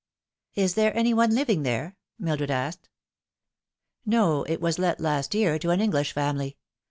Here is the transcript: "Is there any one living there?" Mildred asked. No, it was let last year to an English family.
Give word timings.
"Is 0.55 0.73
there 0.73 0.97
any 0.97 1.13
one 1.13 1.29
living 1.35 1.61
there?" 1.61 1.95
Mildred 2.17 2.49
asked. 2.49 2.89
No, 4.03 4.41
it 4.45 4.59
was 4.59 4.79
let 4.79 4.99
last 4.99 5.35
year 5.35 5.59
to 5.59 5.69
an 5.69 5.79
English 5.79 6.11
family. 6.13 6.57